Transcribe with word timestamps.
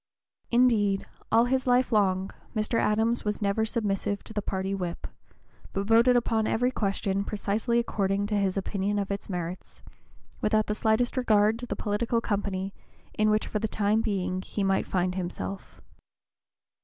Indeed, 0.49 1.05
all 1.31 1.45
his 1.45 1.67
life 1.67 1.91
long 1.91 2.31
Mr. 2.55 2.79
Adams 2.79 3.23
was 3.23 3.39
never 3.39 3.65
submissive 3.65 4.23
to 4.23 4.33
the 4.33 4.41
party 4.41 4.73
whip, 4.73 5.05
but 5.73 5.85
voted 5.85 6.15
upon 6.15 6.47
every 6.47 6.71
question 6.71 7.23
precisely 7.23 7.77
according 7.77 8.25
to 8.25 8.35
his 8.35 8.57
opinion 8.57 8.97
of 8.97 9.11
its 9.11 9.29
merits, 9.29 9.83
without 10.41 10.65
the 10.65 10.73
slightest 10.73 11.17
regard 11.17 11.59
to 11.59 11.67
the 11.67 11.75
political 11.75 12.19
company 12.19 12.73
in 13.13 13.29
which 13.29 13.45
for 13.45 13.59
the 13.59 13.67
time 13.67 14.01
being 14.01 14.41
he 14.41 14.63
might 14.63 14.87
find 14.87 15.13
himself. 15.13 15.79